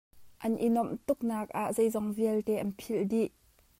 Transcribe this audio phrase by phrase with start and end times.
[0.47, 3.31] An i nuamh tuk naak ah zeizong vialte an philh dih.